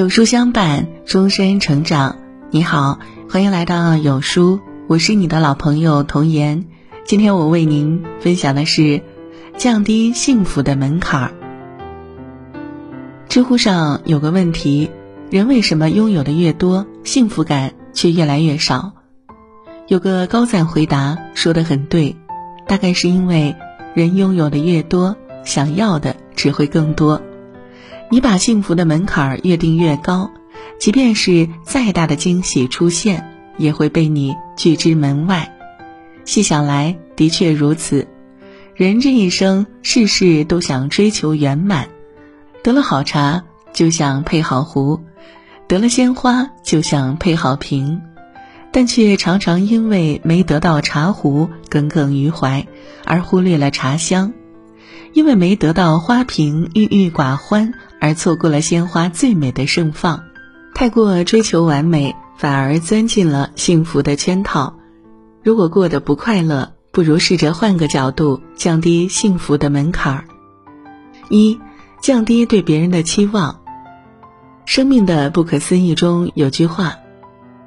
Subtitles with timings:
[0.00, 2.16] 有书相伴，终身成长。
[2.48, 6.64] 你好，欢迎来到有书，我是你的老朋友童言。
[7.04, 9.02] 今天我为您分享的是
[9.58, 11.32] 降低幸福的门槛儿。
[13.28, 14.90] 知乎上有个问题：
[15.28, 18.92] 人为什么拥有的越多，幸福感却越来越少？
[19.86, 22.16] 有个高赞回答说的很对，
[22.66, 23.54] 大概是因为
[23.92, 27.20] 人拥有的越多，想要的只会更多。
[28.12, 30.32] 你把幸福的门槛越定越高，
[30.80, 33.24] 即便是再大的惊喜出现，
[33.56, 35.56] 也会被你拒之门外。
[36.24, 38.08] 细想来，的确如此。
[38.74, 41.88] 人这一生，事事都想追求圆满，
[42.64, 44.98] 得了好茶就想配好壶，
[45.68, 48.00] 得了鲜花就想配好瓶，
[48.72, 52.66] 但却常常因为没得到茶壶耿耿于怀，
[53.04, 54.32] 而忽略了茶香；
[55.12, 57.72] 因为没得到花瓶郁郁寡欢。
[58.00, 60.24] 而错过了鲜花最美的盛放，
[60.74, 64.78] 太过追求完美，反而钻进了幸福的圈套。
[65.42, 70.24] 如果过得不快乐，不如试着换个角度，降低幸福的门槛儿。
[71.28, 71.60] 一，
[72.02, 73.60] 降低对别人的期望。
[74.64, 76.96] 生命的不可思议中有句话：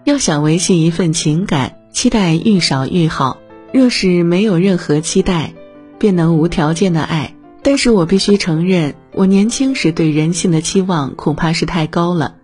[0.04, 3.38] 要想维系一份情感，期待愈少愈好。
[3.74, 5.54] 若是没有任何期待，
[5.98, 7.36] 便能无条件的爱。
[7.62, 12.36] 但是我必须承认，我年轻时对人性的期望恐怕是太高了。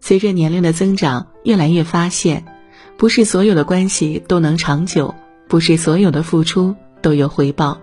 [0.00, 2.44] 随着年龄的增长，越来越发现，
[2.96, 5.14] 不是所有的关系都能长久，
[5.48, 7.78] 不是所有的付出都有回报。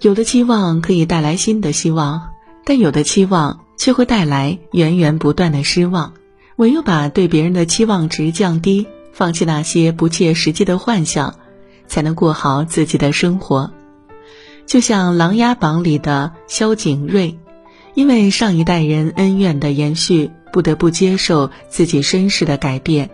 [0.00, 2.28] 有的期望可以带来新的希望，
[2.64, 6.12] 但有的期望却会带来源源不断的失望。
[6.56, 11.34] 唯有把对别人的期望值降低，放弃那些不切实际的幻想，
[11.86, 13.72] 才能过好自己的生活。
[14.70, 17.40] 就像《琅琊榜》里的萧景睿，
[17.94, 23.10] 因为上一代人恩怨的延续，不得不接受自己身世的改变，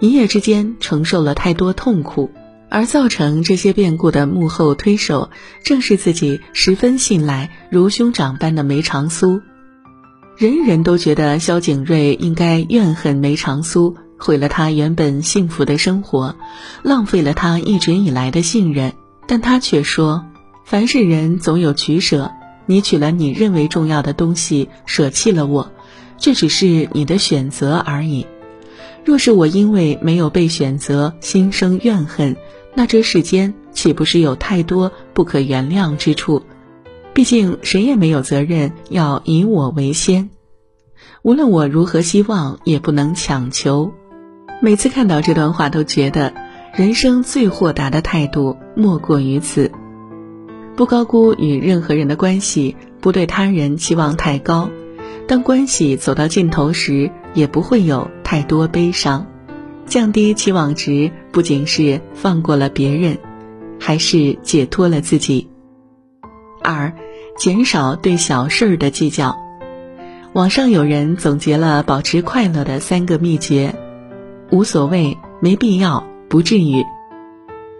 [0.00, 2.30] 一夜之间承受了太多痛苦，
[2.70, 5.28] 而造成这些变故的幕后推手，
[5.62, 9.42] 正是自己十分信赖、如兄长般的梅长苏。
[10.38, 16.36] 人人都觉得萧景睿应该怨恨梅长苏，毁了他原本幸福的生活，
[16.82, 18.94] 浪费了他一直以来的信任，
[19.26, 20.24] 但他却说。
[20.66, 22.32] 凡是人总有取舍，
[22.66, 25.70] 你取了你认为重要的东西，舍弃了我，
[26.18, 28.26] 这只是你的选择而已。
[29.04, 32.36] 若是我因为没有被选择心生怨恨，
[32.74, 36.42] 那这世间岂不是有太多不可原谅之处？
[37.14, 40.30] 毕竟谁也没有责任要以我为先，
[41.22, 43.92] 无论我如何希望，也不能强求。
[44.60, 46.34] 每次看到这段话，都觉得
[46.74, 49.70] 人生最豁达的态度莫过于此。
[50.76, 54.68] 不高估与任何人的关系，不对他人期望太高。
[55.26, 59.26] 当关系走到尽头时，也不会有太多悲伤。
[59.86, 63.16] 降低期望值，不仅是放过了别人，
[63.80, 65.48] 还是解脱了自己。
[66.62, 66.92] 二，
[67.38, 69.34] 减少对小事儿的计较。
[70.34, 73.74] 网上有人总结了保持快乐的三个秘诀：
[74.50, 76.84] 无所谓，没必要，不至于。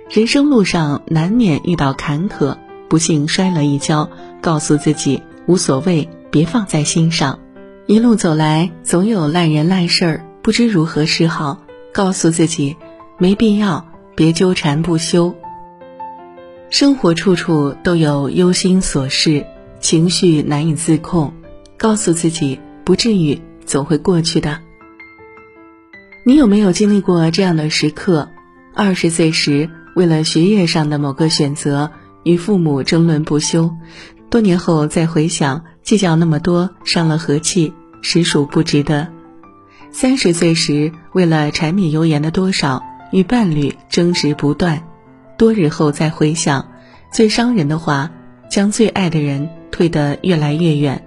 [0.09, 2.57] 人生路上难免遇到坎坷。
[2.88, 4.08] 不幸摔了一跤，
[4.41, 7.38] 告诉自己无所谓，别放在心上。
[7.86, 12.76] 一路走来，总有烂人烂事儿，不知如何是好，告诉自己
[13.19, 15.34] 没必要，别纠缠不休。
[16.69, 19.47] 生活处处都有忧心琐事，
[19.80, 21.32] 情绪难以自控，
[21.76, 24.58] 告诉自己不至于，总会过去的。
[26.24, 28.28] 你有没有经历过这样的时刻？
[28.74, 31.92] 二十岁时，为了学业上的某个选择。
[32.26, 33.70] 与父母争论不休，
[34.28, 37.72] 多年后再回想，计较那么多，伤了和气，
[38.03, 39.06] 实属不值得。
[39.92, 42.82] 三十岁时，为了柴米油盐的多少，
[43.12, 44.82] 与伴侣争执不断，
[45.38, 46.69] 多日后再回想，
[47.12, 48.10] 最伤人的话，
[48.50, 51.04] 将最爱的人推得越来越远。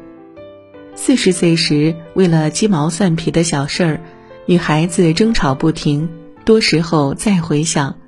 [0.95, 4.01] 四十岁时，为了鸡毛蒜皮的小事儿，
[4.45, 6.07] 与孩子争吵不停，
[6.45, 7.98] 多时候再回想。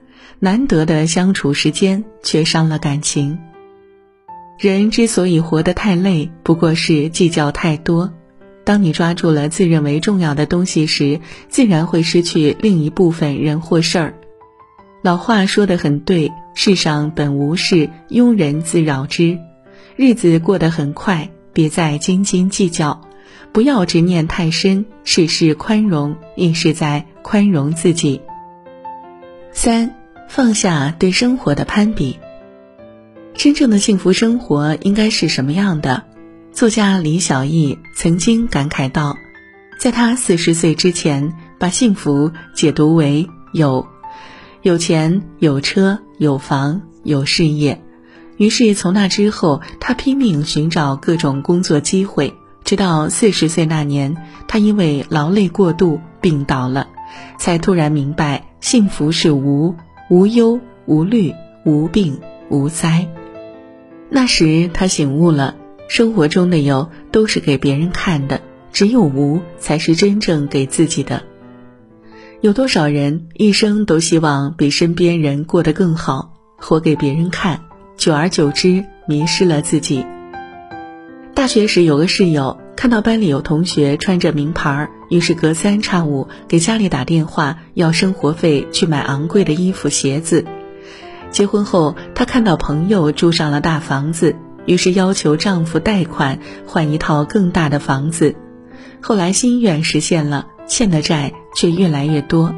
[0.44, 3.38] 难得的相处时间，却伤了感情。
[4.58, 8.12] 人之所以活得太累，不过是计较太多。
[8.64, 14.16] 当你抓住了自认为重要的东西时，自然会失去另一部分人或事儿。
[15.04, 19.38] 老话说得很对：“世上本无事，庸人自扰之。”
[19.96, 23.00] 日子过得很快，别再斤斤计较，
[23.52, 28.20] 不要执念太深，事事宽容，亦是在宽容自己。
[29.52, 30.01] 三。
[30.34, 32.18] 放下对生活的攀比，
[33.34, 36.04] 真正的幸福生活应该是什么样的？
[36.54, 39.18] 作家李小艺曾经感慨道
[39.78, 43.86] ：“在他四十岁之前，把幸福解读为有
[44.62, 47.82] 有钱、有车、有房、有事业。
[48.38, 54.16] 于是从那之后，他拼命寻找各种工作机会，直到四十岁那年，
[54.48, 56.88] 他因为劳累过度病倒了，
[57.38, 59.76] 才突然明白幸福是无
[60.12, 62.20] 无忧无虑无病
[62.50, 63.08] 无灾。
[64.10, 65.56] 那时他醒悟了，
[65.88, 68.42] 生活中的有都是给别人看的，
[68.74, 71.24] 只有无才是真正给自己的。
[72.42, 77.62] 有多少人一生都希望比身边人过得更好，活给别人看？
[77.96, 80.06] 久而久之，迷失了自己。
[81.34, 90.46] 大学时有个室友，看到班里有同学穿着名牌儿，于是隔三差五给家里打电话要生活费去买昂贵的衣服鞋子。
[91.30, 98.36] 结婚后，她看到朋友住上了大房子，于是要求丈夫贷款换一套更大的房子。
[99.02, 102.56] 后来心愿实现了，欠的债却越来越多。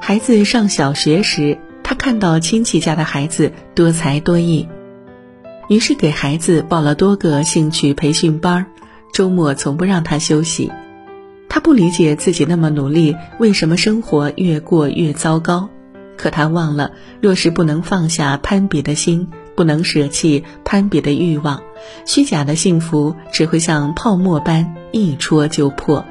[0.00, 1.58] 孩子上小学时。
[1.84, 4.66] 她看到亲戚家的孩子多才多艺，
[5.68, 8.66] 于是给孩子报了多个兴趣培训班，
[9.12, 10.70] 周末从不让他休息。
[11.54, 15.68] 他不理解自己那么努力，为什么生活越过越糟糕？
[16.16, 21.62] 可他忘了，若是不能放下攀比的心，不能舍弃攀比的欲望，
[22.06, 26.02] 虚假的幸福只会像泡沫般一戳就破。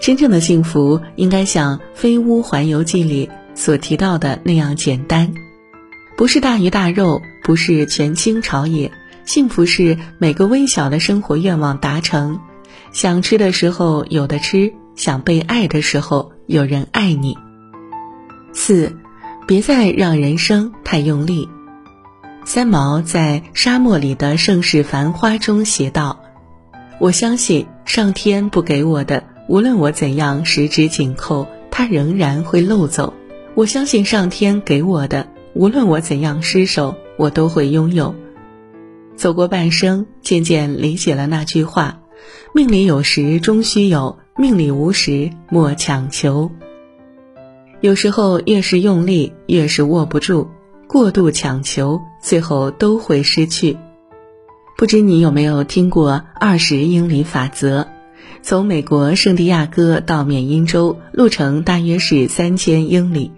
[0.00, 3.28] 真正的幸福应该像《飞屋环游记》里。
[3.56, 5.34] 所提到的那样简单，
[6.16, 8.92] 不是大鱼大肉，不是权倾朝野，
[9.24, 12.38] 幸福是每个微小的生活愿望达成。
[12.96, 17.36] 想吃的时候有的吃，想被爱的时候有人爱你。
[18.54, 18.96] 四，
[19.46, 21.46] 别再让人生太用力。
[22.46, 26.18] 三毛在《沙漠里的盛世繁花》中写道
[26.98, 33.12] ：“我相信上天不给我的，无论我怎样十指紧扣，它仍然会漏走。”
[33.54, 38.14] 我相信上天给我的，无论我怎样失手，我都会拥有。
[39.16, 41.98] 走过半生，渐渐理解了那句话：
[42.52, 46.50] 命里有时终须有，命里无时莫强求。
[47.80, 50.48] 有时候越是用力，越是握不住；
[50.88, 53.76] 过度强求，最后都会失去。
[54.78, 57.88] 不知你有没有听过二十英里法则？
[58.42, 63.32] 从美国圣地亚哥到缅因州，路程大约是三千英里。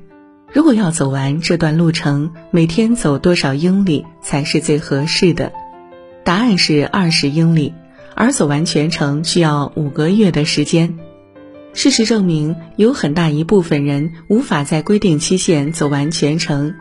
[0.52, 5.52] 如果要走完这段路程，每天走多少英里才是最合适的？
[6.24, 7.72] 答案是二十英里，
[8.18, 10.98] 而走完全程需要五个月的时间。
[11.72, 16.74] 事实证明，有很大一部分人无法在规定期限走完全程。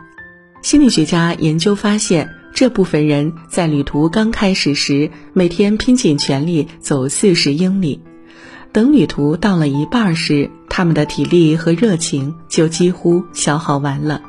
[0.62, 8.00] 心理学家研究发现，这部分人在旅途刚开始时，每天拼尽全力走四十英里。
[8.72, 14.22] 等旅途到了一半时，他们的体力和热情就几乎消耗完了，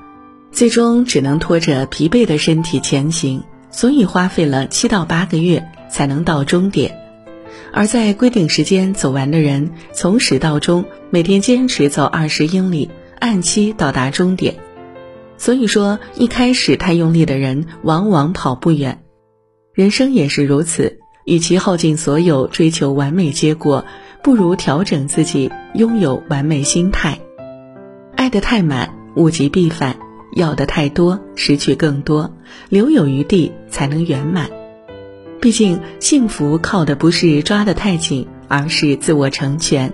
[0.52, 3.42] 最终只能拖着疲惫的身体前行，
[3.72, 6.98] 所以花费了七到八个月才能到终点。
[7.72, 12.90] 而在规定时间走完的人，从始到终每天坚持走二十英里，
[13.20, 14.56] 按期到达终点。
[15.38, 19.04] 所以说，一开始太用力的人往往跑不远。
[19.74, 23.86] 人生也是如此，与其耗尽所有追求完美结果。
[24.22, 27.20] 不如调整自己，拥有完美心态。
[28.18, 29.94] 爱得太满，物极必反；
[30.36, 32.36] 要的太多，失去更多。
[32.68, 34.50] 留有余地，才能圆满。
[35.42, 39.94] 毕竟，幸福靠的不是抓得太紧，而是自我成全。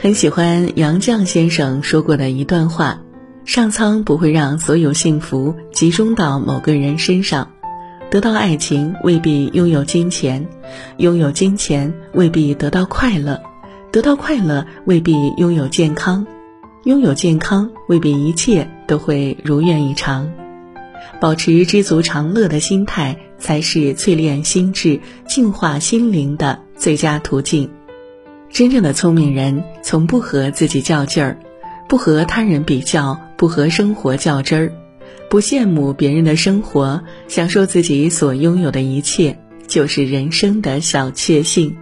[0.00, 3.02] 很喜欢杨绛先生说过的一段话：
[3.44, 7.50] 上苍不会让所有幸福集中到某个人身上。
[8.10, 10.46] 得到爱情未必拥有金钱，
[10.96, 13.42] 拥有金钱未必得到快乐，
[13.92, 16.26] 得到快乐未必拥有健康，
[16.84, 20.32] 拥有健康未必一切都会如愿以偿。
[21.20, 24.98] 保持知足常乐的心态，才是淬炼心智、
[25.28, 27.70] 净化心灵的最佳途径。
[28.48, 31.38] 真正的聪明人，从不和自己较劲儿，
[31.86, 34.72] 不和他人比较，不和生活较真儿。
[35.28, 41.76] 不羡慕别人的生活，享受自己所拥有的一切，就是人生的小确幸。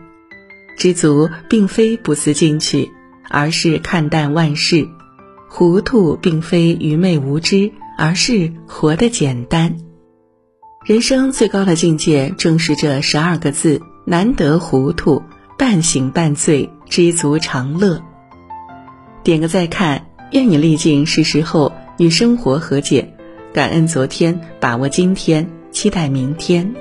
[0.77, 2.91] 知足并非不思进取，
[3.31, 4.89] 而是看淡万事；
[5.49, 9.77] 糊涂并非愚昧无知，而是活得简单。
[10.85, 15.23] 人生最高的境界，正是这十二个字：难得糊涂，
[15.57, 18.03] 半醒半醉，知足常乐。
[19.23, 23.15] 点个再看，愿你历尽世事后，与生活和解。
[23.53, 26.75] 感恩昨天，把握今天，期待明天。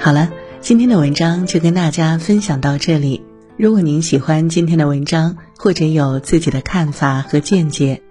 [0.00, 3.22] 好了，今天的文章就跟大家分享到这里。
[3.56, 8.02] 如果您喜欢今天的文章，或者有自己的看法和见解，